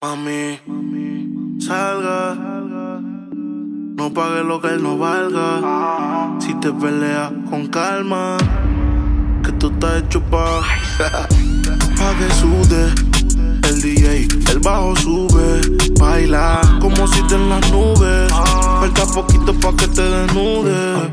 [0.00, 0.60] Mami,
[1.58, 2.36] salga.
[3.96, 6.38] No pague lo que él no valga.
[6.38, 8.36] Si te peleas con calma,
[9.42, 10.60] que tú estás hecho pa'
[11.00, 12.94] pa' que sude.
[13.68, 15.62] El DJ, el bajo sube.
[15.98, 18.32] Baila como si te en las nubes.
[18.78, 21.10] Falta poquito pa' que te desnude.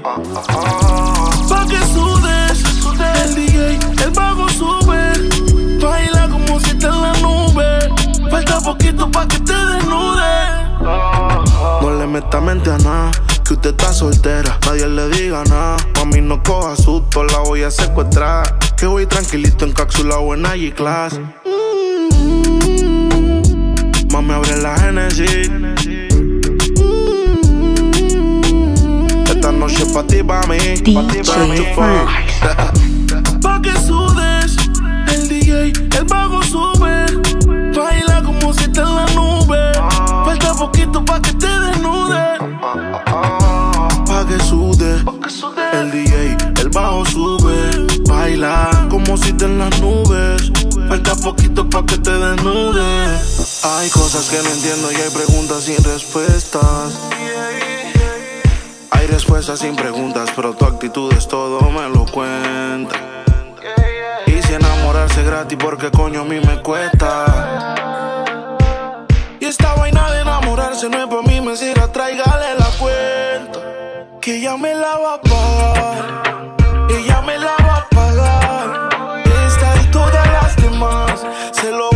[1.50, 2.64] Pa' que sudes.
[3.24, 5.15] El DJ, el bajo sube.
[5.96, 7.86] Baila como si te en las nubes.
[8.30, 10.34] Falta poquito pa' que te desnude.
[11.82, 13.12] No le meta mente a nada.
[13.46, 15.78] Que usted está soltera, nadie le diga nada.
[15.96, 18.58] Mami, no coja susto, la voy a secuestrar.
[18.76, 21.20] Que voy tranquilito en cápsula o en G-Class.
[24.12, 25.50] Mami, abre la Genesis.
[29.30, 30.58] Esta noche es pa' ti, pa' mí.
[30.94, 31.60] Pa' ti, pa' mí.
[33.42, 34.35] Pa' que sudes,
[35.72, 37.06] el bajo sube.
[37.76, 39.72] Baila como si te en la nube.
[40.26, 42.38] Falta poquito pa' que te desnude.
[44.06, 45.04] Pa' que sude,
[45.74, 47.88] el DJ, el bajo sube.
[48.08, 50.52] Baila como si te en las nubes.
[50.88, 52.84] Falta poquito pa' que te desnude.
[53.64, 56.94] Hay cosas que no entiendo y hay preguntas sin respuestas.
[58.92, 63.25] Hay respuestas sin preguntas, pero tu actitud es todo, me lo cuenta.
[64.96, 67.26] Enamorarse gratis, porque coño a mí me cuesta.
[69.42, 73.60] Y esta vaina de enamorarse no es pa' mí, me sirve, tráigale la cuenta.
[74.22, 76.88] Que ella me la va a pagar.
[76.90, 78.90] Ella me la va a pagar.
[79.46, 81.95] Esta y todas las demás, se lo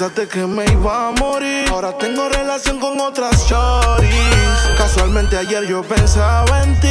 [0.00, 1.68] Pensaste que me iba a morir.
[1.68, 4.72] Ahora tengo relación con otras shorties.
[4.78, 6.88] Casualmente ayer yo pensaba en ti.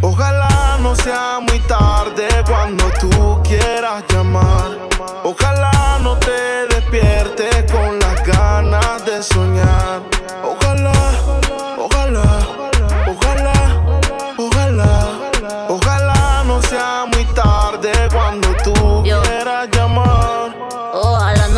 [0.00, 4.78] Ojalá no sea muy tarde cuando tú quieras llamar.
[5.24, 10.02] Ojalá no te despiertes con las ganas de soñar.
[10.44, 10.92] Ojalá,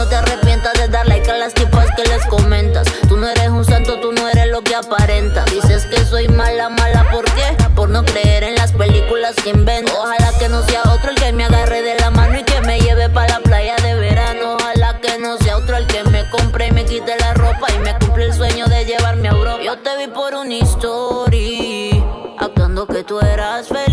[0.03, 2.89] no te arrepientas de dar like a las tipas que les comentas.
[3.09, 5.45] Tú no eres un santo, tú no eres lo que aparentas.
[5.47, 7.57] Dices que soy mala, mala, ¿por qué?
[7.77, 9.95] Por no creer en las películas que inventas.
[9.97, 12.81] Ojalá que no sea otro el que me agarre de la mano y que me
[12.81, 14.57] lleve para la playa de verano.
[14.57, 17.79] Ojalá que no sea otro el que me compre y me quite la ropa y
[17.79, 19.63] me cumple el sueño de llevarme a Europa.
[19.63, 22.05] Yo te vi por una story,
[22.41, 23.92] actuando que tú eras feliz.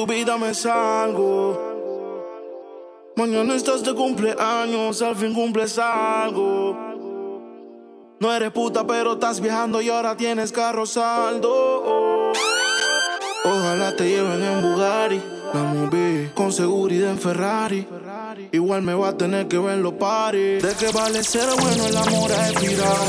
[0.00, 1.58] Tu vida me salgo.
[3.16, 6.74] Mañana estás de cumpleaños, al fin cumples algo.
[8.18, 12.32] No eres puta, pero estás viajando y ahora tienes carro saldo.
[13.44, 15.20] Ojalá te lleven en Bugatti,
[15.52, 17.86] la movie con seguridad en Ferrari.
[18.52, 20.60] Igual me va a tener que ver los paris.
[20.60, 23.04] ¿De qué vale ser bueno el amor a expirado?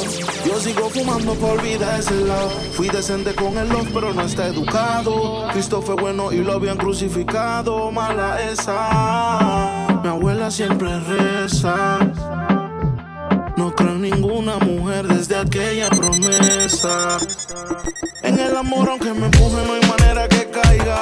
[0.45, 2.49] Yo sigo fumando por vida ese lado.
[2.73, 5.47] Fui decente con el love, pero no está educado.
[5.51, 7.91] Cristo fue bueno y lo habían crucificado.
[7.91, 9.99] Mala esa.
[10.03, 11.97] Mi abuela siempre reza.
[13.57, 17.17] No creo en ninguna mujer desde aquella promesa.
[18.21, 21.00] En el amor, aunque me empuje, no hay manera que caiga.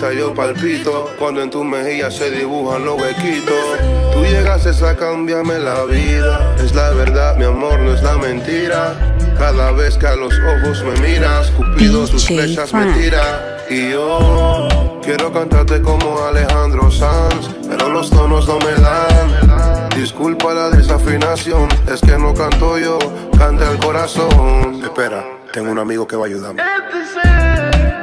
[0.00, 1.10] Palpita, yo palpito.
[1.18, 3.78] Cuando en tu mejilla se dibujan los huequitos.
[4.12, 6.54] Tú llegaste a cambiarme la vida.
[6.58, 8.94] Es la verdad, mi amor, no es la mentira.
[9.38, 13.58] Cada vez que a los ojos me miras, Cupido sus DJ flechas me tira.
[13.70, 14.68] Y yo
[15.02, 19.88] quiero cantarte como Alejandro Sanz, pero los tonos no me dan.
[19.96, 22.98] Disculpa la desafinación, es que no canto yo,
[23.38, 24.82] canta el corazón.
[24.82, 26.62] Espera, tengo un amigo que va a ayudarme.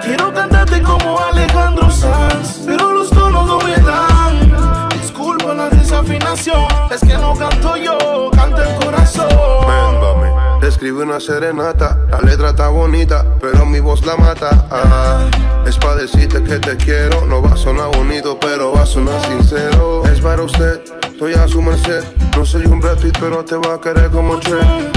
[0.08, 4.90] Quiero cantarte como Alejandro Sanz, pero los tonos no me dan.
[5.02, 9.28] Disculpa la desafinación, es que no canto yo, canta el corazón.
[9.68, 10.32] Véngame.
[10.62, 14.66] Te una serenata, la letra está bonita, pero mi voz la mata.
[14.72, 15.26] Ah,
[15.66, 19.20] es pa' decirte que te quiero, no va a sonar bonito, pero va a sonar
[19.26, 20.04] sincero.
[20.06, 22.06] Es para usted, estoy a su merced.
[22.38, 24.90] No soy un Brad pero te va a querer como Trey.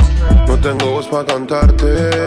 [0.46, 2.26] No tengo voz para cantarte,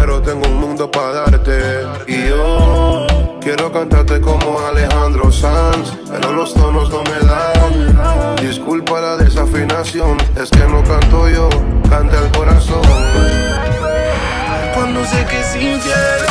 [0.00, 1.86] pero tengo un mundo para darte.
[2.06, 3.06] Y yo
[3.42, 8.36] quiero cantarte como Alejandro Sanz, pero los tonos no me dan.
[8.36, 11.50] Disculpa la desafinación, es que no canto yo,
[11.90, 12.80] canta el corazón.
[14.74, 16.22] Cuando sé que es infiel,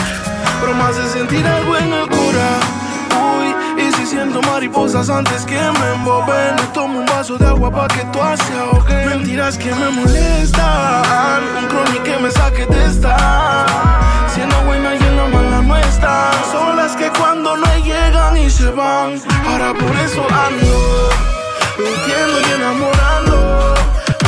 [0.60, 2.50] pero me hace sentir algo en el cora.
[3.38, 7.88] Uy, y si siento mariposas antes que me emboben, tomo un vaso de agua pa'
[7.88, 8.99] que tú se ahogue.
[9.40, 13.66] Que me molestan, un chronic que me saque de esta.
[14.32, 16.34] Siendo buena y en la mala no están.
[16.52, 19.20] Son las que cuando no llegan y se van.
[19.48, 21.10] Ahora por eso ando,
[21.80, 23.74] mintiendo y enamorando.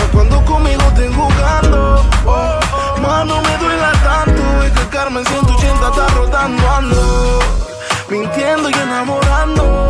[0.01, 2.03] A cuando conmigo estén jugando.
[2.25, 2.59] Oh,
[3.01, 4.63] mano, me duela tanto.
[4.63, 7.39] Es que Carmen 180 está rodando, ando.
[8.09, 9.87] Mintiendo y enamorando.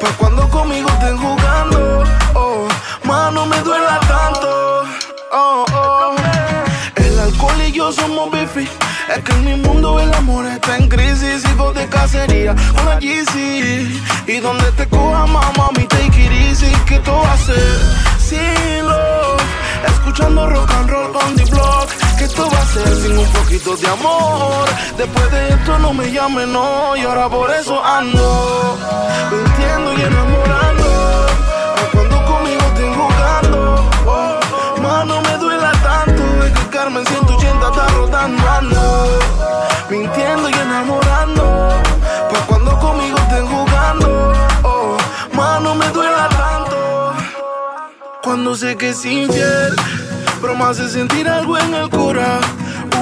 [0.00, 2.04] Pa' cuando conmigo estén jugando.
[2.34, 2.68] Oh,
[3.04, 4.84] mano, me duela tanto.
[5.32, 6.16] Oh, oh.
[6.96, 8.68] El alcohol y yo somos bifi.
[9.14, 11.44] Es que en mi mundo el amor está en crisis.
[11.52, 13.86] Hijo de cacería, una GC.
[14.26, 16.70] Y donde te coja mamá, mi take it easy.
[16.86, 17.78] Que tú vas a hacer
[18.18, 19.42] sin love.
[19.86, 21.88] Escuchando rock and roll on the block.
[22.18, 24.68] Que tú vas a hacer sin un poquito de amor.
[24.96, 26.96] Después de esto no me llames, no.
[26.96, 28.78] Y ahora por eso ando.
[29.30, 30.71] Mintiendo y enamorando.
[39.90, 41.82] Mintiendo y enamorando.
[42.30, 44.32] Pa' cuando conmigo estén jugando.
[44.62, 44.96] Oh,
[45.34, 47.14] mano, me duela tanto.
[48.22, 49.74] Cuando sé que es infiel,
[50.40, 52.38] pero hace sentir algo en el cora.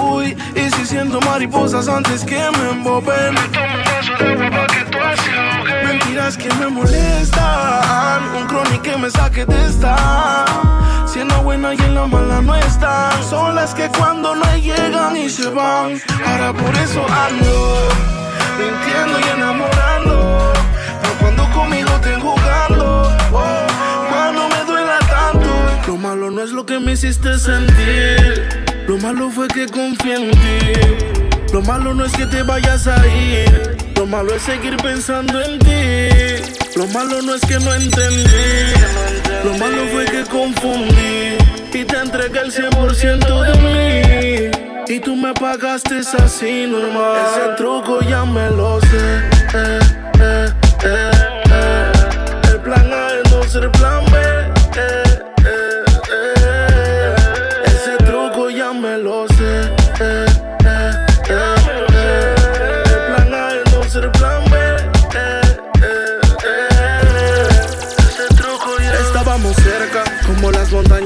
[0.02, 3.34] Uy, y si siento mariposas antes que me emboben.
[3.34, 5.89] Me tomo un vaso de agua que tú ahogue.
[6.10, 10.44] Mentiras que me molestan, un chronic que me saque de esta.
[11.06, 13.12] Siendo buena y en la mala no están.
[13.22, 16.00] Son las que cuando no llegan y se van.
[16.26, 17.88] Ahora por eso ando,
[18.58, 20.52] mintiendo y enamorando.
[21.00, 23.16] Pa' cuando conmigo estén jugando.
[23.32, 23.66] Oh,
[24.10, 25.48] mano, me duela tanto.
[25.86, 28.64] Lo malo no es lo que me hiciste sentir.
[28.88, 31.52] Lo malo fue que confié en ti.
[31.52, 33.79] Lo malo no es que te vayas a ir.
[34.00, 36.42] Lo malo es seguir pensando en ti.
[36.74, 38.72] Lo malo no es que no entendí.
[39.44, 41.36] Lo malo fue que confundí.
[41.74, 44.50] Y te entregué el 100% de
[44.88, 44.94] mí.
[44.94, 47.18] Y tú me pagaste así normal.
[47.26, 49.18] Ese truco ya me lo sé.
[49.52, 49.80] Eh,
[50.18, 50.48] eh,
[50.82, 51.29] eh.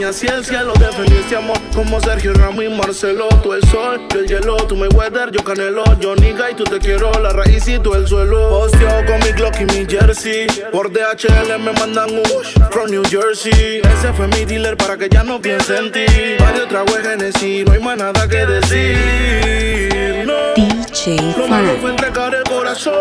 [0.05, 0.73] Las montañas y el cielo.
[0.79, 3.29] Defendiste amor, como Sergio Ramos y Marcelo.
[3.43, 5.85] Tú el sol, yo el hielo, tú me weather, yo canelo.
[6.01, 8.49] Yo niga y tú te quiero, la raíz y tú el suelo.
[8.51, 10.47] Posteo con mi Glock y mi jersey.
[10.73, 12.25] Por DHL me mandan un
[12.71, 13.81] from New Jersey.
[13.81, 16.05] Ese fue mi dealer para que ya no piense en ti.
[16.39, 20.25] Varios tragos Genesis, no hay más nada que decir.
[20.27, 20.35] No.
[20.57, 21.91] DJ Lo malo fue Frank.
[21.91, 22.95] entregar el corazón.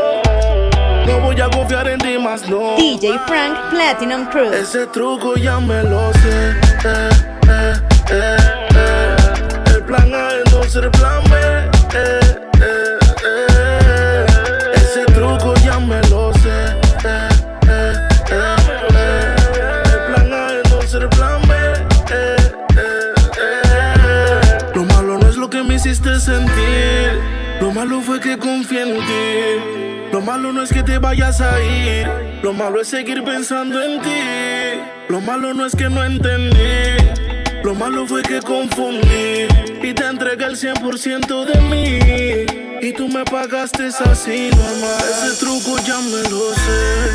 [1.06, 2.76] No voy a confiar en ti más, no.
[2.78, 4.54] DJ Frank Platinum Cruise.
[4.54, 6.62] Ese truco ya me lo sé.
[6.84, 7.00] El
[9.86, 11.38] plan A es no ser plan B.
[11.96, 12.20] Eh,
[12.60, 14.25] eh, eh.
[14.75, 16.75] Ese truco ya me lo sé.
[18.30, 21.56] El plan A es no ser plan B.
[24.75, 27.18] Lo malo no es lo que me hiciste sentir.
[27.62, 29.93] Lo malo fue que confié en ti.
[30.24, 32.08] Lo malo no es que te vayas a ir.
[32.42, 34.80] Lo malo es seguir pensando en ti.
[35.10, 36.96] Lo malo no es que no entendí.
[37.62, 39.48] Lo malo fue que confundí.
[39.82, 42.00] Y te entregué el 100% de mí.
[42.82, 45.03] Y tú me pagaste así normal.
[45.10, 47.10] Ese truco ya me lo sé.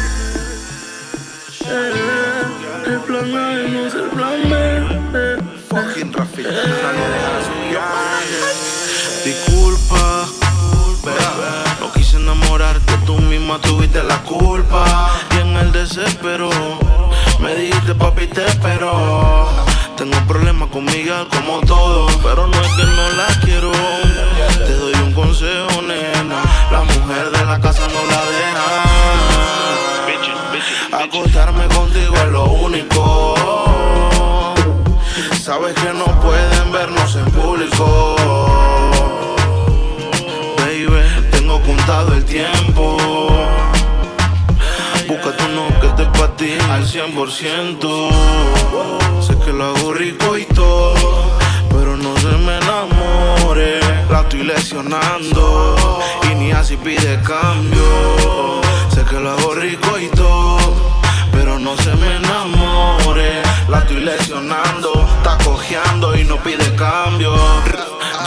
[1.65, 4.57] Eh, eh, el plan A no es el plan B.
[5.15, 5.39] Eh,
[5.71, 7.49] Fucking lo dejas
[9.25, 10.27] Disculpa,
[12.09, 15.11] quise enamorarte, tú misma tuviste la culpa.
[15.35, 16.49] Y en el desespero
[17.41, 19.47] me dijiste, papi, te espero.
[19.97, 23.73] Tengo problemas con Miguel como todo, pero no es que no la quiero.
[24.67, 26.43] Te doy un consejo, nena.
[26.71, 28.65] La mujer de la casa no la deja.
[31.05, 33.35] Acostarme contigo es lo único.
[35.43, 38.08] Sabes que no pueden vernos en público.
[42.29, 42.97] Tiempo.
[45.09, 48.11] Búscate uno que te pa' ti al 100%.
[49.23, 51.33] Sé que lo hago rico y todo,
[51.71, 53.81] pero no se me enamore.
[54.11, 55.99] La estoy lesionando
[56.31, 58.61] y ni así pide cambio.
[58.95, 61.01] Sé que lo hago rico y todo,
[61.33, 63.43] pero no se me enamore.
[63.69, 67.33] La estoy lesionando, está cojeando y no pide cambio.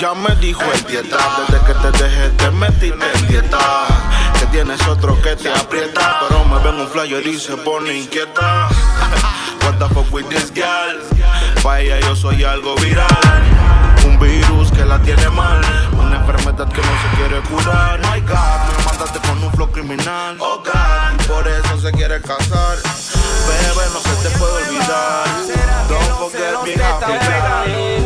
[0.01, 3.59] Ya me dijo el dieta, desde que te dejé te metiste en dieta.
[4.39, 8.67] Que tienes otro que te aprieta, pero me ven un flyer y se pone inquieta.
[9.61, 10.97] What the fuck with this girl?
[11.61, 13.05] Pa' ella yo soy algo viral.
[14.03, 15.61] Un virus que la tiene mal,
[15.93, 17.99] una enfermedad que no se quiere curar.
[17.99, 20.35] My God, me mandaste con un flow criminal.
[20.39, 22.77] Oh God, por eso se quiere casar.
[23.47, 25.27] Bebé, no se te puede olvidar.
[25.87, 28.00] Don't forget me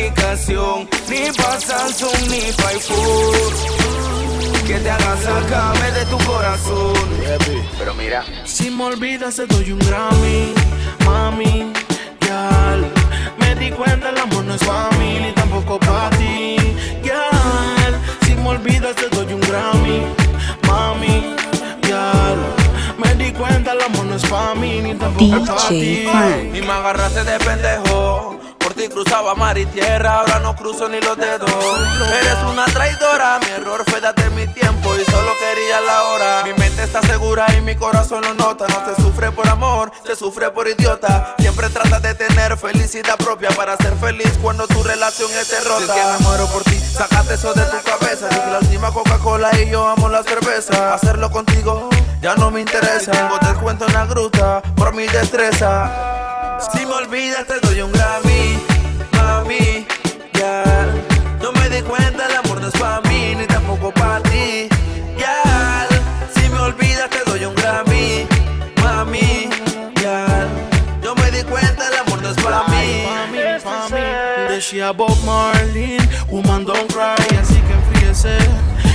[0.00, 3.00] aplicación ni para Samsung ni para iPhone
[4.66, 6.94] que te haga sacarme de tu corazón.
[7.78, 10.54] Pero mira, Si me olvidas te doy un Grammy,
[11.04, 11.72] mami,
[12.26, 12.86] yal.
[13.38, 16.56] Me di cuenta el amor no es pa' mí ni tampoco pa' ti,
[17.02, 18.00] yal.
[18.24, 20.02] Si me olvidas te doy un Grammy,
[20.68, 21.34] mami,
[21.88, 22.38] yal.
[22.96, 26.06] Me di cuenta el amor no es pa' mí ni tampoco pa' ti.
[26.54, 28.40] Y me agarraste de pendejo.
[28.70, 31.50] Por ti cruzaba mar y tierra, ahora no cruzo ni los dedos.
[32.20, 36.44] Eres una traidora, mi error fue darte mi tiempo y solo quería la hora.
[36.44, 38.68] Mi mente está segura y mi corazón lo nota.
[38.68, 41.34] No se sufre por amor, se sufre por idiota.
[41.40, 45.82] Siempre trata de tener felicidad propia para ser feliz cuando tu relación esté rota.
[45.82, 48.28] Es que me muero por ti, sacate eso de tu cabeza.
[48.28, 50.94] Dije la última Coca-Cola y yo amo la cerveza.
[50.94, 51.90] Hacerlo contigo
[52.22, 53.10] ya no me interesa.
[53.10, 56.20] Tengo descuento en la gruta por mi destreza.
[56.72, 58.29] Si me olvidas te doy un Grammy,
[74.70, 75.98] Decía Bob Marley,
[76.28, 78.38] woman don't cry, así que enfríese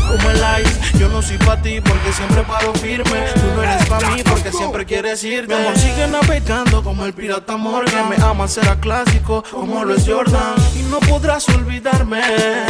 [0.08, 0.75] como el ice.
[1.16, 3.28] No soy pa' ti porque siempre paro firme.
[3.36, 5.56] Tú no eres pa' mí porque siempre quieres irte.
[5.56, 8.10] Mi amor sigue navegando como el pirata Morgan.
[8.10, 10.56] Me ama será clásico como lo es Jordan.
[10.78, 12.22] Y no podrás olvidarme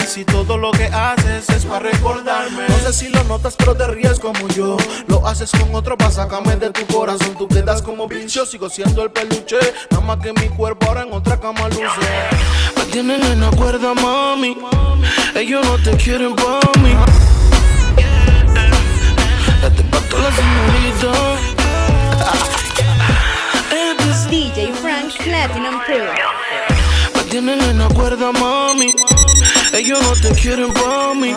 [0.07, 2.67] si todo lo que haces es para recordarme.
[2.69, 4.77] No sé si lo notas, pero te ríes como yo.
[5.07, 7.35] Lo haces con otro para sacarme de tu corazón.
[7.35, 9.57] Tú quedas como pincho, sigo siendo el peluche.
[9.89, 11.83] Nada más que mi cuerpo ahora en otra cama luce.
[12.77, 14.55] Me tienen en la cuerda, mami.
[15.33, 16.95] Ellos no te quieren pa' mí.
[19.65, 21.11] Date pa' toda la señorita.
[24.29, 26.05] DJ Frank Platinum Crew.
[27.15, 28.93] Me tienen en la cuerda, mami.
[29.73, 31.35] Ellos no te quieren pa' mí.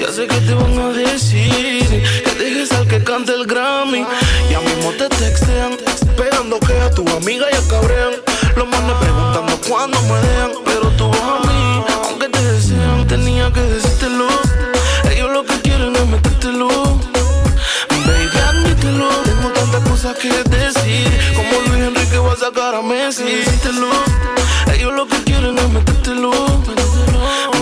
[0.00, 1.86] Ya sé que te van a decir
[2.24, 4.04] que dejes al que cante el Grammy.
[4.50, 8.14] Ya mismo te textean, esperando que a tu amiga ya cabrean.
[8.56, 11.84] Los manes preguntando cuándo me dejan, pero tú a mí.
[12.02, 14.26] Aunque te desean, tenía que decírtelo.
[15.08, 16.93] Ellos lo que quieren es metértelo.
[22.74, 23.44] Va a sacar a Messi.
[24.72, 26.30] Ellos lo que quieren es metértelo.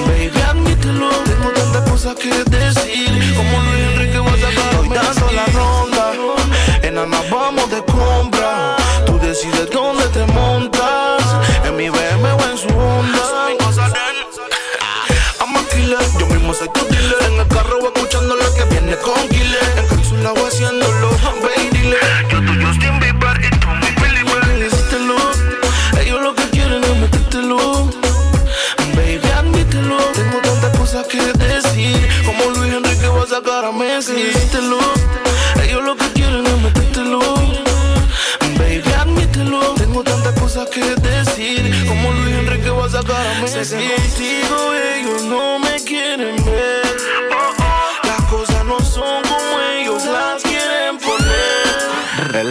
[0.07, 1.11] Baby, admítelo.
[1.25, 3.35] Tengo tantas cosas que decir.
[3.37, 5.21] Como Luis Enrique va a sacar a Messi.
[5.21, 6.13] dando la ronda.
[6.83, 8.77] Enana, vamos de compra.
[9.07, 11.23] Tú decides dónde te montas.
[11.65, 13.19] En mi BM o en su Honda.
[15.41, 18.65] I'm a killer, yo mismo soy tu dealer En el carro voy escuchando la que
[18.67, 19.32] viene con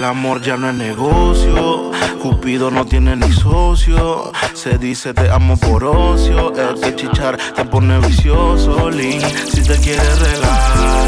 [0.01, 5.55] El amor ya no es negocio Cupido no tiene ni socio Se dice te amo
[5.57, 11.07] por ocio El que chichar te pone vicioso Link, si te quieres relajar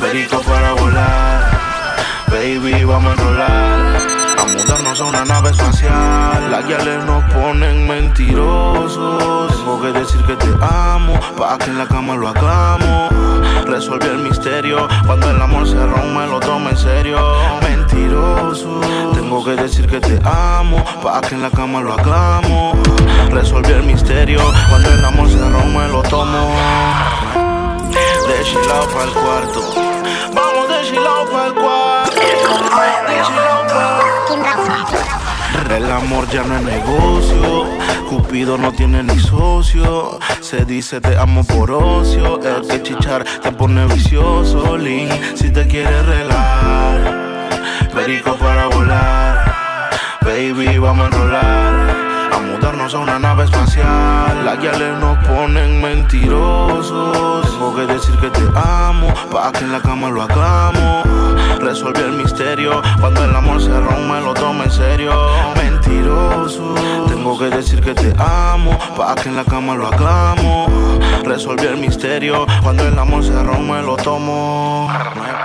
[0.00, 1.96] Perico para volar
[2.26, 3.96] Baby, vamos a enrolar
[4.38, 10.34] A mudarnos a una nave espacial Las guiales nos ponen mentirosos Tengo que decir que
[10.34, 15.66] te amo Pa' que en la cama lo hagamos Resolví el misterio Cuando el amor
[15.66, 17.18] se rompe lo tomo en serio
[17.60, 18.80] Mentiroso
[19.12, 22.78] Tengo que decir que te amo Pa' que en la cama lo hagamos
[23.30, 24.38] Resolví el misterio
[24.70, 26.54] Cuando el amor se rompe lo tomo
[28.28, 29.60] de chilao pa'l cuarto.
[30.34, 30.74] Vamos de
[31.32, 32.14] pa'l cuarto.
[32.14, 32.20] De
[32.70, 33.18] pa'l El
[36.04, 37.64] amor ya no es negocio.
[38.08, 40.18] Cupido no tiene ni socio.
[40.40, 42.40] Se dice te amo por ocio.
[42.42, 44.76] El que chichar te pone vicioso.
[44.76, 47.50] Link, si te quieres relajar.
[47.94, 49.90] Perico para volar.
[50.22, 51.96] Baby, vamos a enrolar.
[52.32, 54.44] A mudarnos a una nave espacial.
[54.44, 57.50] Las guiales nos ponen mentirosos.
[57.50, 59.12] Tengo que decir que te amo.
[59.30, 61.23] Pa' que en la cama lo hagamos.
[61.60, 62.82] Resolví el misterio.
[63.00, 65.12] Cuando el amor se rompe, lo tomo en serio.
[65.56, 66.74] Mentiroso.
[67.08, 68.78] Tengo que decir que te amo.
[68.96, 70.70] Pa' que en la cama lo hagamos.
[71.24, 72.46] Resolví el misterio.
[72.62, 74.90] Cuando el amor se rompe, lo tomo.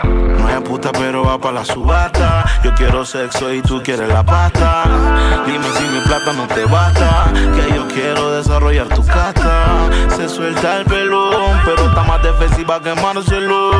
[0.03, 2.45] No hay puta, pero va pa' la subasta.
[2.63, 4.83] Yo quiero sexo y tú quieres la pasta.
[5.45, 7.31] Dime si mi plata no te basta.
[7.33, 9.89] Que yo quiero desarrollar tu casta.
[10.15, 13.71] Se suelta el pelón, pero está más defensiva que Marcelo.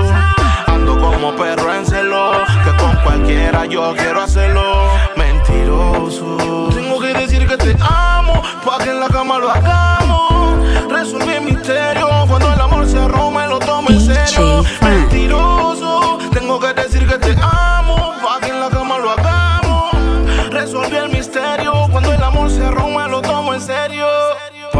[0.89, 2.31] Ando como perro en celo.
[2.63, 4.89] Que con cualquiera yo quiero hacerlo.
[5.15, 6.69] Mentiroso.
[6.73, 8.41] Tengo que decir que te amo.
[8.65, 10.65] Pa' que en la cama lo hagamos.
[10.89, 12.07] Resolví el misterio.
[12.27, 14.63] Cuando el amor se rompe, lo tomo en serio.
[14.81, 16.17] Mentiroso.
[16.33, 17.58] Tengo que decir que te amo.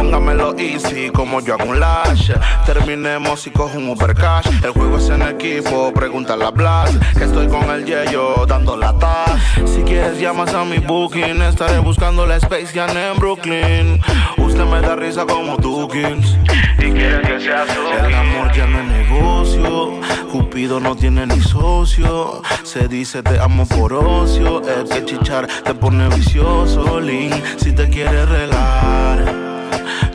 [0.10, 2.32] Póngamelo easy como yo hago un lash.
[2.66, 4.16] Terminemos y cojo un Uber.
[4.64, 6.98] El juego es en equipo, pregúntale a Blas.
[7.16, 9.40] Que estoy con el Yeyo dando la taz.
[9.68, 11.44] Si quieres, llamas a mi booking.
[11.44, 14.02] Estaré buscando la Space Jam en Brooklyn.
[14.38, 16.36] Usted me da risa como Dukins.
[16.80, 17.66] Y quiere que sea
[18.04, 19.92] El amor ya no es negocio.
[20.32, 22.42] Cupido no tiene ni socio.
[22.64, 24.64] Se dice te amo por ocio.
[24.68, 27.00] El que chichar te pone vicioso.
[27.00, 29.49] Link, si te quieres relajar.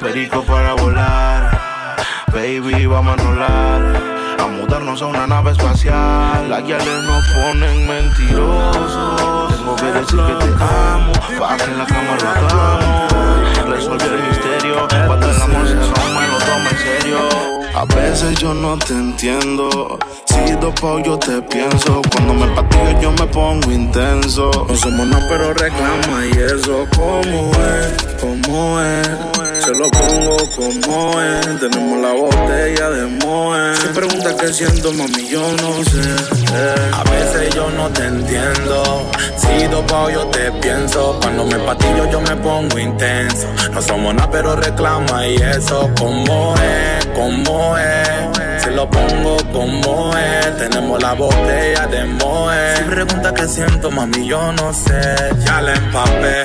[0.04, 1.96] Perico para volar.
[2.30, 4.36] Baby, vamos a enrolar.
[4.38, 6.50] A mudarnos a una nave espacial.
[6.50, 9.56] Las guiales nos ponen mentirosos.
[9.56, 11.12] Tengo que decir que te amo.
[11.38, 13.66] Pa' en la cama lo hagamos.
[13.66, 14.86] Resolver el misterio.
[15.06, 17.63] Cuando el amor se rompe, lo toma en serio.
[17.74, 19.98] A veces yo no te entiendo.
[20.26, 22.00] Si dopo yo te pienso.
[22.12, 24.50] Cuando me patillo yo me pongo intenso.
[24.68, 26.86] No somos nada, pero reclama y eso.
[26.94, 28.20] ¿Cómo es?
[28.20, 29.64] ¿Cómo es?
[29.64, 31.60] Se lo pongo como es.
[31.60, 33.76] Tenemos la botella de Moe.
[33.76, 36.43] Si preguntas qué siento, mami, yo no sé.
[36.92, 39.10] A veces yo no te entiendo.
[39.36, 41.18] Si dopo yo te pienso.
[41.20, 43.48] Cuando me patillo yo me pongo intenso.
[43.72, 45.90] No somos nada, pero reclama y eso.
[45.98, 47.06] ¿Cómo es?
[47.14, 48.62] ¿Cómo es?
[48.62, 50.56] Se lo pongo como es.
[50.56, 52.76] Tenemos la botella de Moe.
[52.76, 55.14] Si pregunta qué siento, mami, yo no sé.
[55.44, 56.44] Ya la empapé.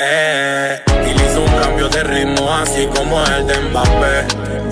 [0.00, 4.26] Eh, y le hizo un cambio de ritmo así como el de Mbappé.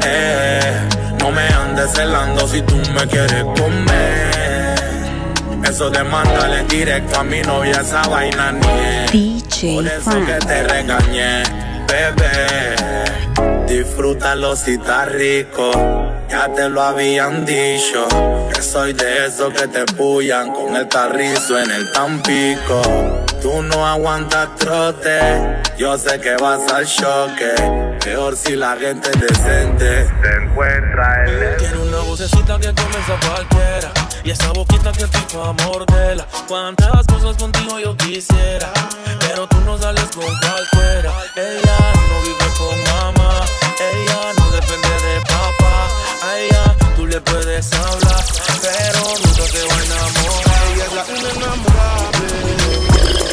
[0.05, 4.36] Eh, no me andes celando si tú me quieres comer.
[5.64, 9.40] Eso de mandarle directo a mi novia esa vaina ni
[9.75, 11.42] Por eso que te regañé,
[11.88, 13.66] bebé.
[13.66, 15.71] Disfrútalo si está rico.
[16.31, 18.07] Ya te lo habían dicho.
[18.53, 22.83] Que soy de esos que te pullan con el carrizo en el tampico.
[23.46, 25.20] Tú no aguantas trote,
[25.78, 27.54] yo sé que vas al choque.
[28.02, 33.92] Peor si la gente decente te encuentra el Tiene una vocecita que comienza cualquiera.
[34.24, 36.26] Y esa boquita que tipo mordela.
[36.48, 38.68] Cuántas cosas contigo yo quisiera.
[39.20, 41.12] Pero tú no sales con cualquiera.
[41.37, 43.44] Ella no vive con mamá.
[43.78, 45.88] Ella no depende de papá.
[46.24, 48.24] A ella tú le puedes hablar.
[48.61, 50.62] Pero nunca te va a enamorar.
[50.74, 52.95] Ella es la inenamorable.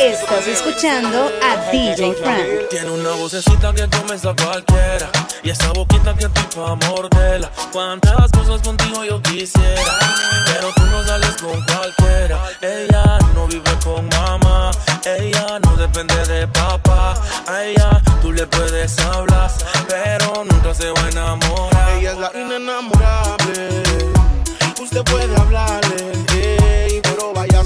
[0.00, 2.68] Estás escuchando a DJ Frank.
[2.70, 5.10] Tiene una vocecita que comienza cualquiera.
[5.42, 7.50] Y esa boquita que tipo mordela.
[7.72, 9.98] Cuántas cosas contigo yo quisiera.
[10.46, 12.38] Pero tú no sales con cualquiera.
[12.60, 14.70] Ella no vive con mamá.
[15.04, 17.14] Ella no depende de papá.
[17.48, 19.50] A ella tú le puedes hablar.
[19.88, 21.98] Pero nunca se va a enamorar.
[21.98, 23.82] Ella es la inenamorable.
[24.80, 27.62] Usted puede hablarle, ey, pero vaya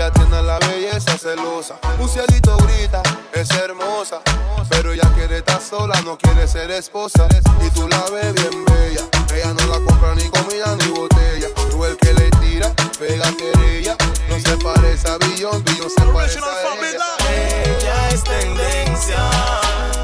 [0.00, 1.78] Ella tiene la belleza celosa.
[1.98, 3.02] Un cielito grita,
[3.34, 4.22] es hermosa.
[4.70, 7.28] Pero ella quiere estar sola, no quiere ser esposa.
[7.60, 9.02] Y tú la ves bien bella.
[9.34, 11.48] Ella no la compra ni comida ni botella.
[11.70, 13.94] Tú el que le tira, pega querella.
[14.30, 17.78] No se parece a Billon, Billon se parece a ella.
[17.78, 19.18] Ella es tendencia,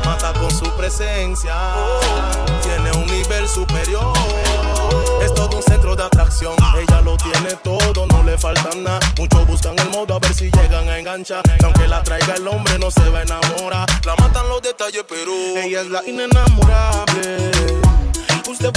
[0.04, 1.54] mata con su presencia.
[2.62, 4.12] Tiene un nivel superior,
[5.22, 5.65] es todo un centro
[6.04, 6.54] atracción.
[6.78, 9.00] Ella lo tiene todo, no le falta nada.
[9.18, 11.42] Muchos buscan el modo a ver si llegan a enganchar.
[11.42, 13.86] Que aunque la traiga el hombre, no se va a enamorar.
[14.04, 17.50] La matan los detalles, pero Ella es la inenamorable.
[18.48, 18.72] Usted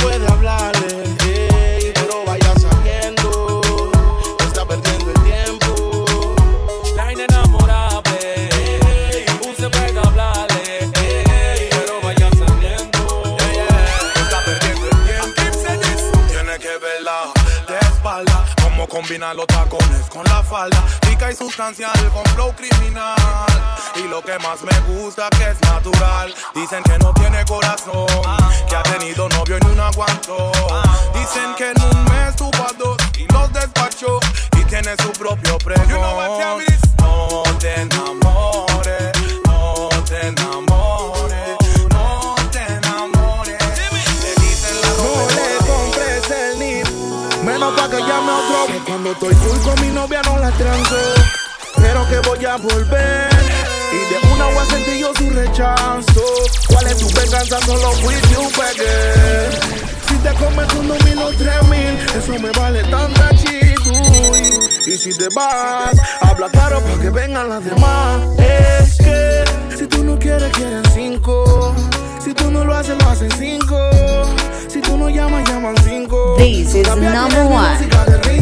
[20.50, 20.84] falda.
[21.02, 23.16] Rica y sustancial con flow criminal.
[23.96, 26.34] Y lo que más me gusta que es natural.
[26.56, 28.08] Dicen que no tiene corazón.
[28.68, 30.52] Que ha tenido novio y ni un aguantó.
[31.14, 34.20] Dicen que en un mes tuvo a dos y los despachó.
[34.60, 35.88] Y tiene su propio pregón.
[36.98, 39.12] No te enamores.
[39.46, 41.59] No te enamores.
[47.76, 48.74] Pa' que llame otro.
[48.74, 50.96] Que cuando estoy full con mi novia no la transo,
[51.76, 53.30] pero que voy a volver.
[53.92, 56.26] Y de una voy a yo su rechazo.
[56.68, 57.60] ¿Cuál es tu venganza?
[57.66, 59.50] Solo fuiste un pegue.
[60.08, 63.94] Si te comes un mil o tres mil, eso me vale tanta chido.
[64.88, 68.22] Y si te vas, habla claro para que vengan las demás.
[68.40, 69.44] Es que
[69.78, 71.76] si tú no quieres, quieren cinco.
[72.24, 73.78] Si tú no lo haces, lo hacen cinco.
[74.70, 76.36] Si tú no llamas, llaman cinco.
[76.38, 77.76] This is number one.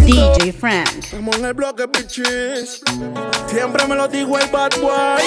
[0.05, 0.89] DJ Frank.
[0.99, 2.81] Estamos en el bloque, bitches.
[3.47, 5.21] Siempre me lo digo el bad boy.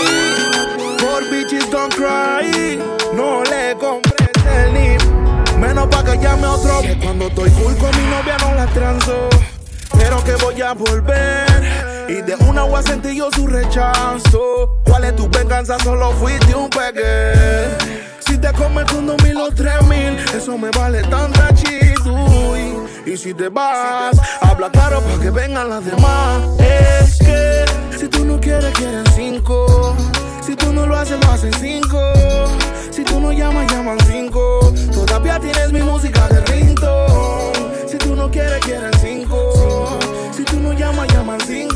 [0.99, 2.79] For bitches don't cry.
[3.15, 5.03] No le compres el nip.
[5.59, 6.83] Menos pa' que llame otro.
[6.83, 9.31] Que cuando estoy cool con mi novia no la transo.
[9.97, 11.47] Pero que voy a volver.
[12.11, 14.83] Y de una voy a sentir yo su rechazo.
[14.85, 15.79] ¿Cuál es tu venganza?
[15.79, 17.80] Solo fuiste un pegue.
[18.41, 22.87] Te comes con dos mil o tres mil, eso me vale tanta chido.
[23.05, 26.43] Y si te vas, habla claro para que vengan las demás.
[26.59, 27.65] Es que
[27.99, 29.95] si tú no quieres, quieren cinco.
[30.41, 32.01] Si tú no lo haces, lo hacen cinco.
[32.91, 34.73] Si tú no llamas, llaman cinco.
[34.93, 37.53] Todavía tienes mi música de rinto.
[37.87, 39.99] Si tú no quieres, quieren cinco.
[40.35, 41.70] Si tú no llamas, llaman cinco.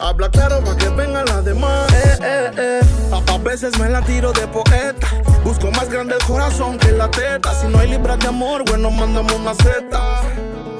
[0.00, 1.92] Habla claro para que vengan las demás.
[1.92, 2.80] Eh, eh, eh.
[3.12, 5.06] A, veces me la tiro de poeta.
[5.44, 7.54] Busco más grande el corazón que la teta.
[7.60, 10.22] Si no hay libras de amor, bueno, mandamos una zeta.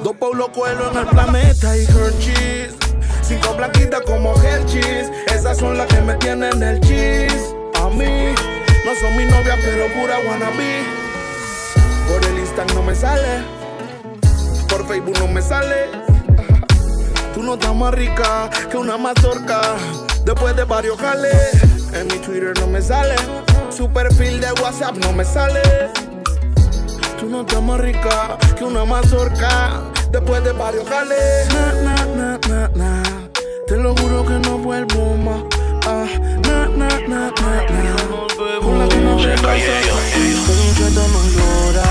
[0.03, 2.75] Dos Paulo Coelho en el planeta y Hershey's.
[3.21, 5.11] Cinco blanquitas como Hershey's.
[5.33, 7.53] Esas son las que me tienen el cheese.
[7.81, 8.33] A mí,
[8.85, 10.83] no son mi novia, pero pura wannabe.
[12.07, 13.43] Por el Instagram no me sale.
[14.67, 16.16] Por Facebook no me sale
[17.37, 19.61] Tú no estás más rica que una mazorca.
[20.25, 21.53] Después de varios jales,
[21.93, 23.13] en mi Twitter no me sale.
[23.69, 25.61] Su perfil de WhatsApp no me sale.
[27.19, 29.83] Tú no estás más rica que una mazorca.
[30.11, 31.73] Después de varios jales, na,
[32.15, 33.03] na, na, na,
[33.67, 35.43] Te lo juro que no vuelvo más.
[35.85, 36.07] Ah,
[36.41, 38.59] na, na, na, na, na.
[38.63, 39.21] Con la que no no
[41.35, 41.83] llora.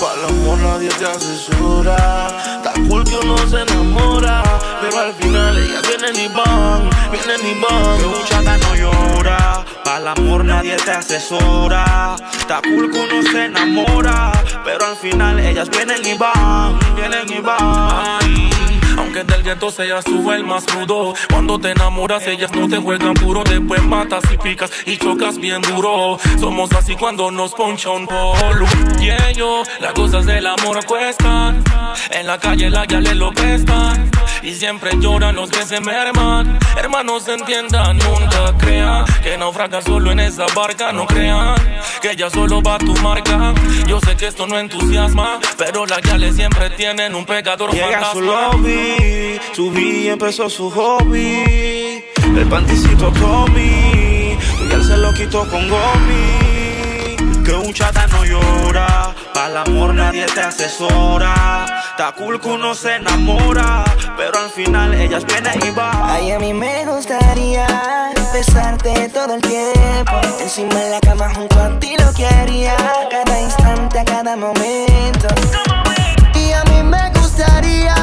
[0.00, 2.28] Para el amor nadie te asesora.
[2.56, 4.43] Está cool que uno se enamora.
[4.84, 7.98] Pero al final ellas vienen y van, vienen y van.
[7.98, 9.64] Que un no llora.
[9.82, 12.16] Para amor nadie te asesora.
[12.36, 14.32] Está cool que uno se enamora.
[14.62, 18.50] Pero al final ellas vienen y van, vienen y van.
[18.98, 21.14] Aunque del gueto sea su el más crudo.
[21.30, 23.42] Cuando te enamoras, ellas no te juegan puro.
[23.42, 26.18] Después matas y picas y chocas bien duro.
[26.38, 28.66] Somos así cuando nos poncha un polo.
[29.00, 31.64] Y ellos, las cosas del amor cuestan.
[32.10, 34.10] En la calle la ya le lo prestan.
[34.42, 36.58] Y siempre lloran los que se merman.
[36.76, 40.92] Hermanos, entiendan, nunca crean que naufraga solo en esa barca.
[40.92, 41.56] No crean
[42.02, 43.54] que ella solo va a tu marca.
[43.86, 48.20] Yo sé que esto no entusiasma, pero las gales siempre tienen un pecador Llega Su
[48.20, 52.04] lobby, subí y empezó su hobby.
[52.36, 57.44] El panticito Tommy, y él se lo quitó con Gomi.
[57.44, 61.66] Que un chata no llora, para el amor nadie te asesora.
[62.42, 63.84] Que uno se enamora,
[64.16, 66.02] pero al final ellas vienen y van.
[66.02, 67.66] Ay, a mí me gustaría
[68.32, 70.12] besarte todo el tiempo.
[70.40, 72.76] Encima en la cama junto a ti lo que haría,
[73.10, 75.28] cada instante, a cada momento.
[76.34, 77.94] Y a mí me gustaría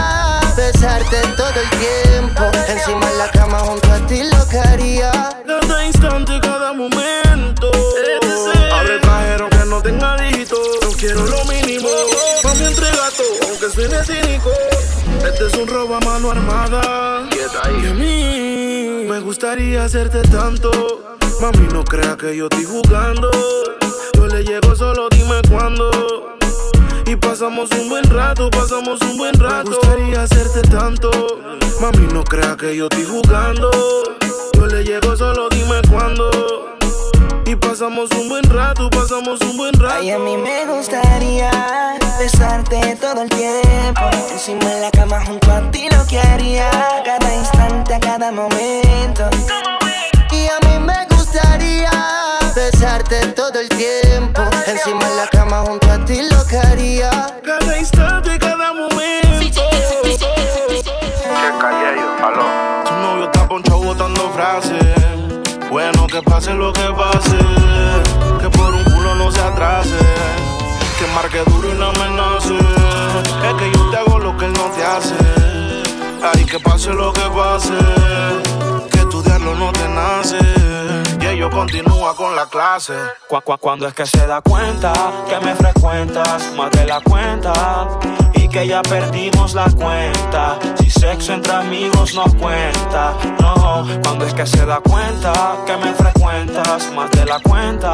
[0.55, 2.43] besarte todo el tiempo.
[2.67, 5.11] Encima en la cama junto a ti lo que haría.
[5.45, 7.71] Cada instante, cada momento.
[8.73, 9.01] Abre el
[9.71, 10.57] no tenga dígito.
[10.81, 11.87] No quiero lo mínimo.
[12.43, 14.51] Mami, entrega todo, aunque suene cínico.
[15.25, 17.29] Este es un robo a mano armada.
[17.81, 20.69] Y a mí me gustaría hacerte tanto.
[21.39, 23.31] Mami, no crea que yo estoy jugando.
[24.13, 25.89] Yo le llego, solo dime cuándo.
[27.05, 29.69] Y pasamos un buen rato, pasamos un buen rato.
[29.69, 31.09] Me gustaría hacerte tanto.
[31.79, 33.71] Mami, no crea que yo estoy jugando.
[34.53, 36.29] Yo le llego, solo dime cuándo.
[37.51, 39.95] Y pasamos un buen rato, pasamos un buen rato.
[39.99, 41.51] Ay, a mí me gustaría
[42.17, 44.01] besarte todo el tiempo.
[44.31, 46.69] Encima en la cama junto a ti lo que haría.
[47.03, 49.29] Cada instante, a cada momento.
[50.31, 51.91] Y a mí me gustaría
[52.55, 54.43] besarte todo el tiempo.
[54.65, 57.09] Encima en la cama junto a ti lo que haría.
[57.43, 59.41] Cada instante, cada momento.
[59.41, 59.89] Checa,
[61.99, 62.45] yo, aló.
[62.85, 65.20] Tu novio está ponchado botando frases
[65.71, 67.37] bueno, que pase lo que pase,
[68.41, 69.97] que por un culo no se atrase,
[70.99, 74.69] que marque duro y no amenace, es que yo te hago lo que él no
[74.71, 75.15] te hace,
[76.21, 77.77] ay, que pase lo que pase,
[81.19, 82.93] y ello continúa con la clase.
[83.59, 84.93] cuando es que se da cuenta
[85.29, 87.87] que me frecuentas más de la cuenta
[88.33, 90.59] y que ya perdimos la cuenta
[90.91, 93.87] sexo entre amigos no cuenta, no.
[94.03, 97.91] Cuando es que se da cuenta que me frecuentas más de la cuenta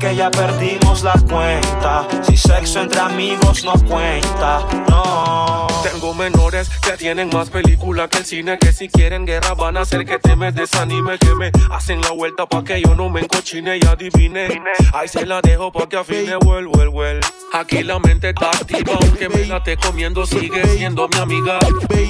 [0.00, 2.08] que ya perdimos la cuenta.
[2.22, 5.66] Si sexo entre amigos no cuenta, no.
[5.82, 9.80] Tengo menores que tienen más película que el cine, que si quieren guerra van a
[9.80, 13.20] hacer que te me desanime, que me hacen la vuelta pa' que yo no me
[13.20, 14.48] encochine y adivine.
[14.92, 17.20] Ahí se la dejo pa' que afine, vuelvo, vuel, vuel.
[17.52, 21.58] Aquí la mente está activa, aunque me la esté comiendo, sigue siendo mi amiga.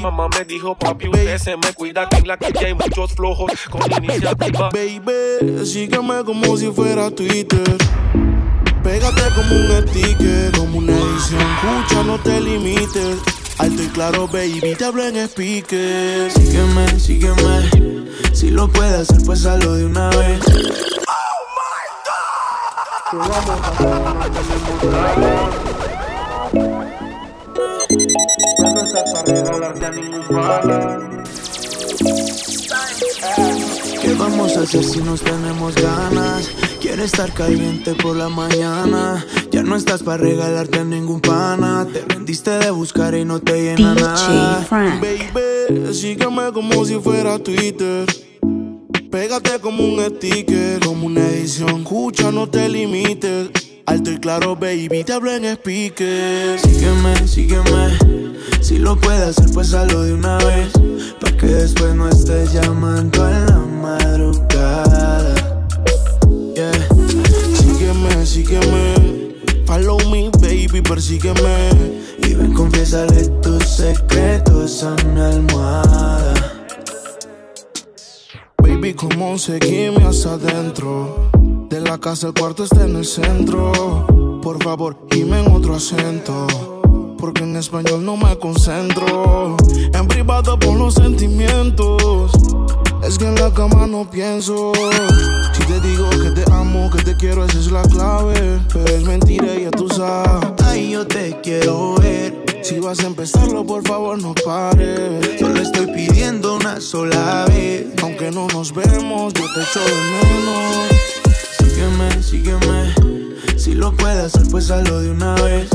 [0.00, 3.53] Mamá me dijo, papi, usted se me cuida, que en la calle hay muchos flojos
[3.68, 4.70] con iniciativa.
[4.70, 7.80] Baby, sígueme como si fuera Twitter.
[8.83, 11.40] Pégate como un sticker, como una edición.
[11.40, 13.19] Escucha, no te limites.
[13.59, 16.31] Alto y claro, baby, te hablo en speaker.
[16.33, 17.71] Sígueme, sígueme.
[18.33, 20.40] Si lo puedes hacer, pues hazlo de una vez.
[21.07, 23.40] Oh my God.
[34.03, 36.51] ¿Qué vamos a hacer si nos tenemos ganas?
[36.90, 39.24] Quiero estar caliente por la mañana.
[39.53, 41.87] Ya no estás para regalarte a ningún pana.
[41.87, 44.66] Te rendiste de buscar y no te llena nada.
[44.68, 48.07] Baby, sígueme como si fuera Twitter.
[49.09, 51.83] Pégate como un sticker, como una edición.
[51.83, 53.50] Escucha, no te limites.
[53.87, 56.59] Alto y claro, baby, te hablo en speaker.
[56.59, 57.98] Sígueme, sígueme.
[58.61, 60.72] Si lo puedes hacer, pues hazlo de una vez.
[61.20, 65.39] Pa' que después no estés llamando a la madrugada.
[69.66, 71.70] Follow me, baby, persígueme.
[72.26, 76.34] Y ven, confiésale tus secretos a mi almohada.
[78.58, 81.30] Baby, como seguirme hasta adentro.
[81.68, 84.40] De la casa el cuarto está en el centro.
[84.42, 86.48] Por favor, dime en otro acento.
[87.16, 89.56] Porque en español no me concentro.
[89.94, 92.32] En privado por los sentimientos.
[93.04, 94.72] Es que en la cama no pienso.
[95.70, 98.61] Te digo que te amo, que te quiero, esa es la clave.
[98.72, 100.50] Pero es mentira, ya tú sabes.
[100.64, 102.35] Ay, yo te quiero ver.
[102.64, 105.38] Si vas a empezarlo, por favor, no pares.
[105.38, 107.87] Solo estoy pidiendo una sola vez.
[108.02, 110.88] Aunque no nos vemos, yo te echo de menos.
[111.61, 113.56] Sígueme, sígueme.
[113.56, 115.68] Si lo puedes hacer, pues hazlo de una vez.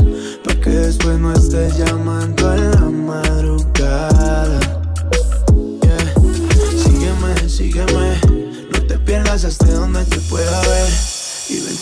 [0.44, 4.15] Pa' que después no estés llamando a la madrugada.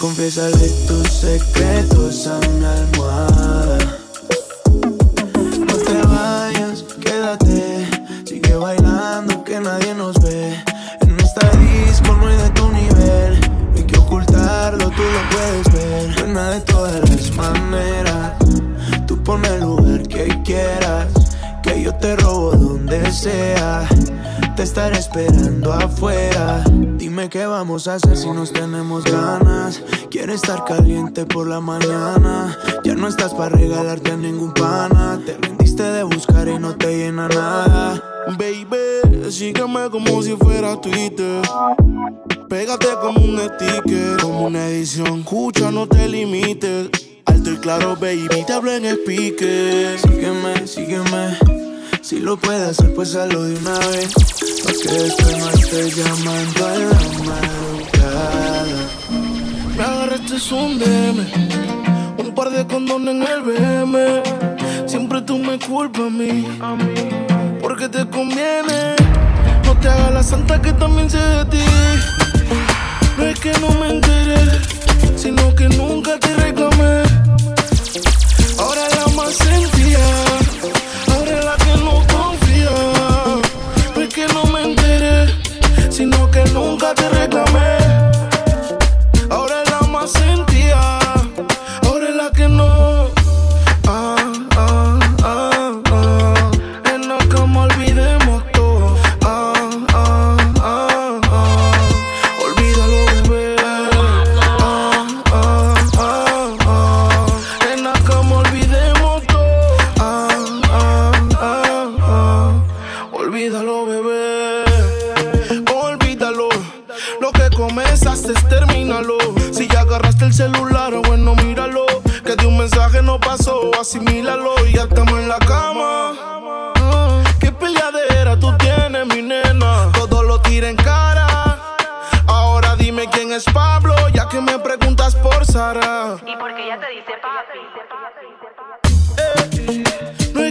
[0.00, 3.78] Confiésale tus secretos a mi almohada.
[5.66, 7.88] No te vayas, quédate.
[8.26, 10.62] Sigue bailando que nadie nos ve.
[11.00, 13.40] En esta disco no hay de tu nivel.
[13.76, 16.20] Hay que ocultarlo, tú lo puedes ver.
[16.20, 18.32] Buena de todas las maneras.
[19.06, 21.06] Tú pon el lugar que quieras.
[21.62, 23.88] Que yo te robo donde sea.
[24.56, 26.62] Te estaré esperando afuera.
[27.14, 29.80] Dime qué vamos a hacer si nos tenemos ganas.
[30.10, 32.58] Quiero estar caliente por la mañana.
[32.82, 35.20] Ya no estás para regalarte a ningún pana.
[35.24, 38.02] Te rendiste de buscar y no te llena nada.
[38.36, 41.40] Baby, sígueme como si fuera Twitter.
[42.48, 45.20] Pégate como un sticker, como una edición.
[45.20, 46.90] Escucha, no te limites.
[47.26, 50.00] Alto y claro, baby, te hablo en speaker.
[50.00, 51.53] Sígueme, sígueme.
[52.04, 54.12] Si lo puedes hacer, pues hazlo de una vez.
[54.12, 58.64] Pa' que después no estés llamando a la madrugada.
[59.74, 61.26] Me agarraste un DM,
[62.18, 64.22] un par de condones en el BM.
[64.86, 66.44] Siempre tú me culpas a mí,
[67.62, 68.96] porque te conviene.
[69.64, 71.64] No te hagas la santa que también sé de ti.
[73.16, 74.42] No es que no me enteré,
[75.16, 77.02] sino que nunca te reclamé.
[78.58, 80.33] Ahora la más sentía,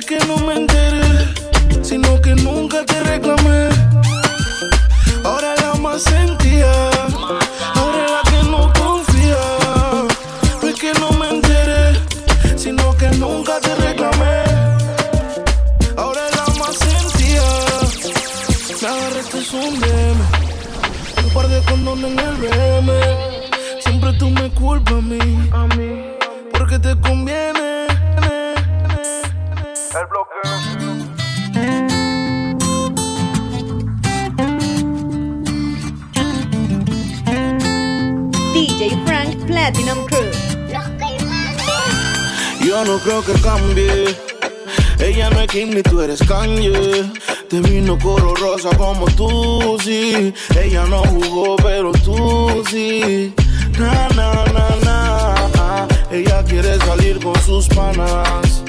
[0.05, 1.01] que no me enteré,
[1.81, 3.69] sino que nunca te reclamé.
[5.23, 6.42] Ahora la más sentía,
[42.73, 44.17] Yo no creo que cambie.
[44.97, 47.03] Ella no es Kim ni tú eres Kanye.
[47.47, 50.33] Te vino coro rosa como tú, sí.
[50.59, 53.31] Ella no jugó, pero tú sí.
[53.77, 55.87] Na, na, na, na.
[56.09, 58.63] Ella quiere salir con sus panas.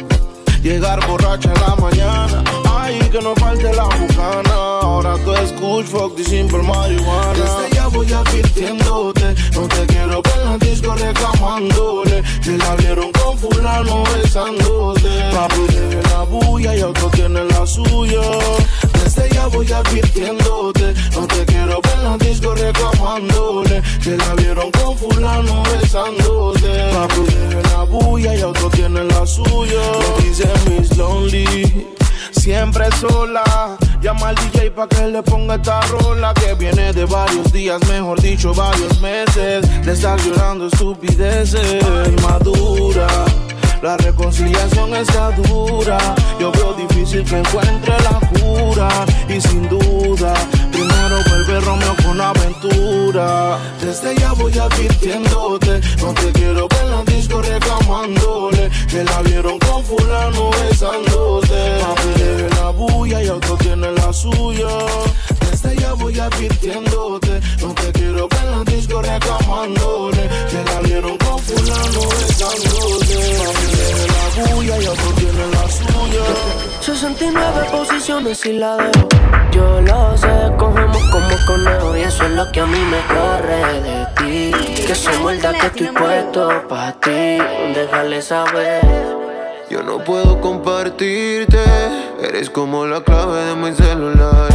[0.63, 2.45] Llegar borracha en la mañana.
[2.77, 4.55] ahí que no falte la bucana.
[4.83, 7.74] Ahora tú escuchas fuck simple marihuana.
[7.95, 12.25] Voy advirtiéndote, no te quiero ver en la disco reclamándole.
[12.43, 15.09] Que la vieron con fulano besándote.
[15.33, 18.21] Papi tiene la bulla y otro tiene la suya.
[18.95, 23.83] Desde ya voy advirtiéndote, no te quiero ver en la disco reclamándole.
[24.03, 26.91] Que la vieron con fulano besándote.
[26.93, 29.81] Papi tiene la bulla y otro tiene la suya.
[30.19, 31.95] Me dice Miss Lonely
[32.45, 33.43] siempre sola.
[34.03, 38.21] Llama al DJ pa' que le ponga esta rola que viene de varios días, mejor
[38.21, 39.65] dicho, varios meses.
[39.85, 41.83] De estar llorando estupideces,
[42.23, 43.07] madura.
[43.83, 45.99] La reconciliación está dura.
[46.39, 48.89] Yo veo difícil que encuentre la cura.
[49.27, 50.35] Y sin duda,
[50.71, 51.04] primero
[51.45, 53.59] vuelve Romeo con aventura.
[53.81, 55.81] Desde ya voy advirtiéndote.
[55.99, 58.71] No te quiero ver en la disco reclamándole.
[58.89, 61.79] Que la vieron con fulano besándote.
[61.81, 64.69] Papi la bulla y otro tiene la suya.
[65.77, 67.41] Ya voy advirtiéndote.
[67.61, 70.29] No te quiero ver en la disco reclamándole.
[70.51, 73.17] Que la vieron con fulano besándote.
[73.39, 76.65] Papi la bulla y otro tiene la suya.
[76.81, 79.09] 69 posiciones y la dejo.
[79.53, 83.81] Yo lo sé, cogemos como conejo y eso es lo que a mí me corre
[83.81, 84.85] de ti.
[84.85, 87.39] Que soy muerda que estoy puesto pa' ti.
[87.75, 88.83] Déjale saber.
[89.71, 91.59] Yo no puedo compartirte,
[92.21, 94.49] eres como la clave de mi celular.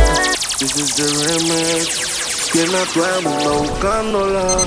[0.59, 2.51] This is the remix.
[2.51, 4.57] Tiene a todo el mundo buscándola.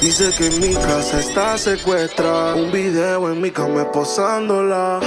[0.00, 2.54] Dice que en mi casa está secuestrada.
[2.54, 5.00] Un video en mi cama posándola.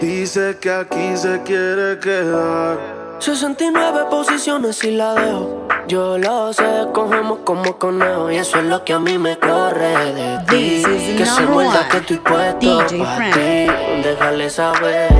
[0.00, 2.78] Dice que aquí se quiere quedar.
[3.18, 5.66] 69 posiciones y la dejo.
[5.88, 10.14] Yo lo sé, cogemos como conejo y eso es lo que a mí me corre
[10.14, 10.82] de ti.
[10.84, 13.34] This is the Que muerda one que estoy puesto DJ pa' Frank.
[13.34, 14.02] ti.
[14.02, 15.12] Déjale saber.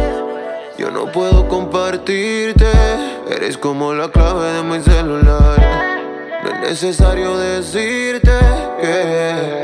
[0.79, 2.73] Yo no puedo compartirte,
[3.31, 5.59] eres como la clave de mi celular.
[6.43, 8.31] No es necesario decirte
[8.81, 9.64] que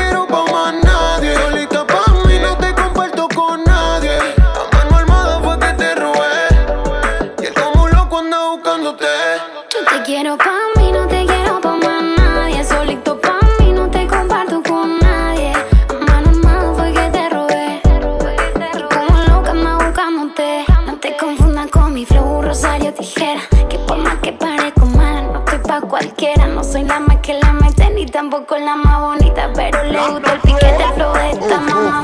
[28.51, 29.49] tampoco la más bonita.
[29.53, 32.01] Pero le gusta el piquete, el flow de esta mamá.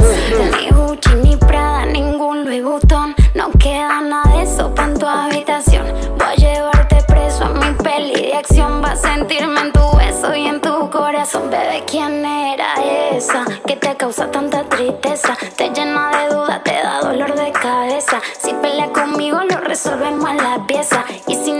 [0.58, 3.16] Ni Gucci, ni Prada, ningún Louis Vuitton.
[3.36, 5.86] No queda nada de eso pa' en tu habitación.
[6.18, 8.82] Voy a llevarte preso a mi peli de acción.
[8.84, 11.50] Va a sentirme en tu beso y en tu corazón.
[11.50, 12.74] Bebé, ¿quién era
[13.12, 15.38] esa que te causa tanta tristeza?
[15.56, 18.22] Te llena de dudas, te da dolor de cabeza.
[18.39, 21.04] Si pelea conmigo, lo resolvemos en la pieza.
[21.28, 21.52] Y si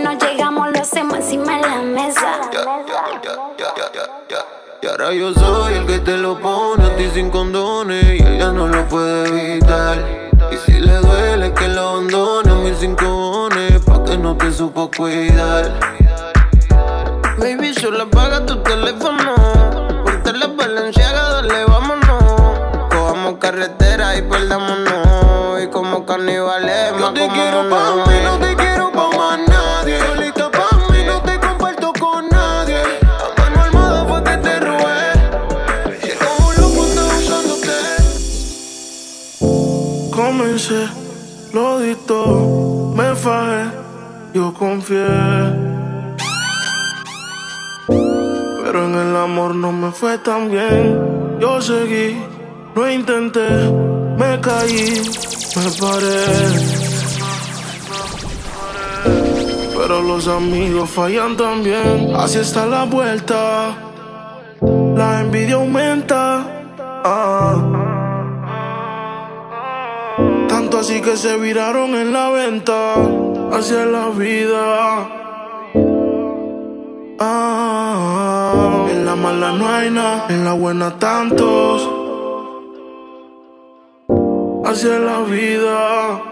[4.98, 8.66] ahora yo soy el que te lo pone a ti sin condones y ella no
[8.66, 9.98] lo puede evitar.
[10.50, 14.52] Y si le duele que lo abandone a mis cinco bones, pa' que no te
[14.52, 15.72] supo cuidar.
[17.38, 19.34] Baby, solo apaga tu teléfono.
[20.04, 22.88] Ponte la valenciaga, dale, vámonos.
[22.90, 25.62] Cojamos carretera y perdámonos.
[25.62, 28.67] Y como carnivales, Yo te quiero pa' mí, no te quiero
[40.58, 40.88] Comencé,
[41.52, 43.70] lo di todo, me fajé,
[44.34, 45.06] yo confié.
[47.86, 51.38] Pero en el amor no me fue tan bien.
[51.38, 52.20] Yo seguí,
[52.74, 53.48] lo intenté,
[54.18, 55.00] me caí,
[55.54, 56.26] me paré.
[59.76, 62.16] Pero los amigos fallan también.
[62.16, 63.76] Así está la vuelta.
[64.96, 66.44] La envidia aumenta.
[67.04, 67.37] Ah.
[70.78, 72.94] Así que se viraron en la venta.
[73.50, 75.08] Hacia la vida.
[77.18, 81.90] Ah, en la mala no hay nada, en la buena tantos.
[84.66, 86.22] Hacia la vida.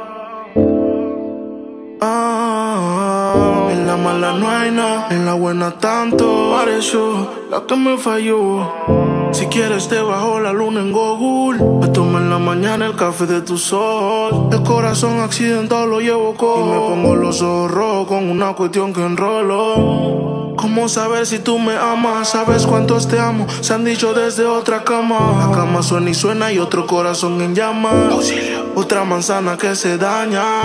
[2.00, 6.52] Ah, en la mala no hay nada, en la buena tanto.
[6.52, 8.95] Pareció la que me falló.
[9.32, 11.62] Si quieres te bajo la luna en Google.
[11.80, 14.48] Me tomo en la mañana el café de tu sol.
[14.52, 16.68] El corazón accidentado lo llevo con.
[16.68, 20.54] Y me pongo los ojos rojos con una cuestión que enrolo.
[20.56, 22.30] ¿Cómo saber si tú me amas?
[22.30, 23.46] ¿Sabes cuántos te amo?
[23.60, 25.46] Se han dicho desde otra cama.
[25.46, 28.32] La cama suena y suena y otro corazón en llamas.
[28.74, 30.62] Otra manzana que se daña.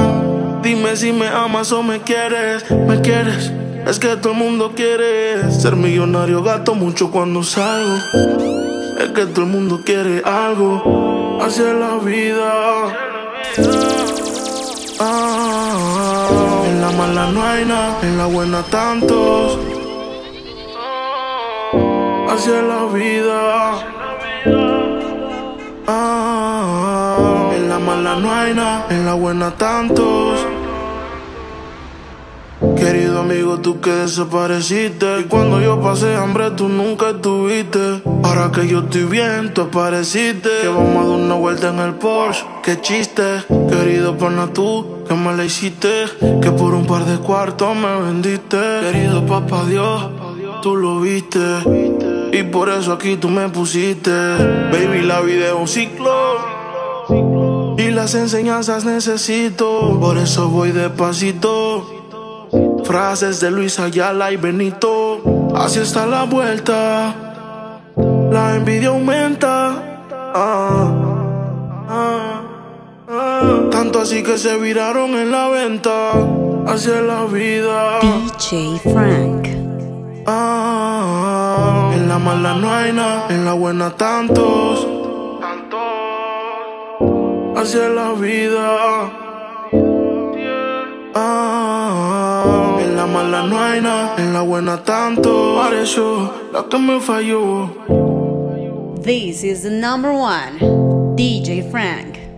[0.62, 2.70] Dime si me amas o me quieres.
[2.72, 3.52] ¿Me quieres?
[3.88, 7.96] Es que todo el mundo quiere ser millonario, gato mucho cuando salgo.
[9.00, 12.54] Es que todo el mundo quiere algo hacia la vida.
[15.00, 19.60] Ah, en la mala no hay nada, en la buena tantos.
[22.30, 23.74] Hacia la vida.
[25.88, 30.61] Ah, en la mala no hay nada, en la buena tantos.
[32.78, 35.22] Querido amigo, tú que desapareciste.
[35.22, 38.04] Y cuando yo pasé hambre, tú nunca estuviste.
[38.22, 40.50] Ahora que yo estoy bien, tú apareciste.
[40.62, 42.46] Que vamos a dar una vuelta en el Porsche.
[42.62, 43.24] Qué chiste,
[43.68, 46.06] querido pana, tú que me la hiciste.
[46.40, 48.58] Que por un par de cuartos me vendiste.
[48.82, 50.10] Querido papá Dios,
[50.62, 51.40] tú lo viste.
[52.32, 54.12] Y por eso aquí tú me pusiste.
[54.72, 56.38] Baby, la vida es un ciclo.
[57.80, 59.98] Y las enseñanzas necesito.
[60.00, 62.01] Por eso voy despacito.
[62.92, 65.22] Frases de Luis Ayala y Benito.
[65.56, 67.16] Así está la vuelta.
[68.30, 69.82] La envidia aumenta.
[70.36, 70.94] Ah,
[71.88, 72.42] ah,
[73.08, 73.60] ah.
[73.72, 76.12] Tanto así que se viraron en la venta.
[76.68, 78.02] Hacia la vida.
[78.02, 79.48] DJ Frank.
[80.28, 84.86] Ah, en la mala no hay nada, en la buena tantos.
[87.56, 89.12] Hacia la vida.
[91.16, 91.61] Ah,
[93.22, 95.56] mala no hay nada, en la buena tanto.
[95.56, 97.70] Pareció la que me falló.
[99.04, 100.60] This is the number one,
[101.16, 102.31] DJ Frank.